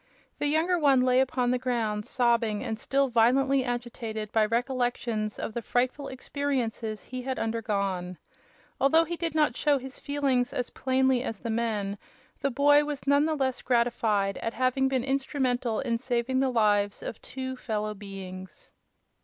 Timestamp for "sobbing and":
2.07-2.79